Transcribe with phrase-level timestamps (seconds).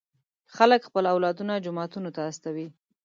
[0.55, 2.67] خلک خپل اولادونه جوماتونو ته استوي.